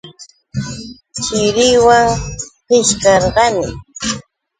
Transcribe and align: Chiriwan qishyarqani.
Chiriwan 1.23 2.09
qishyarqani. 2.67 3.67